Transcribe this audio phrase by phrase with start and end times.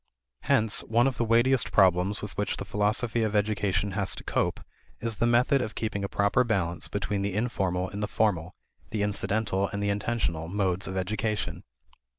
[0.45, 4.59] Hence one of the weightiest problems with which the philosophy of education has to cope
[4.99, 8.55] is the method of keeping a proper balance between the informal and the formal,
[8.89, 11.63] the incidental and the intentional, modes of education.